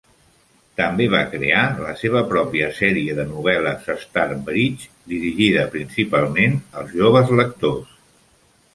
[0.79, 7.99] També va crear la seva pròpia sèrie de novel·les Starbridge, dirigida principalment als joves lectors.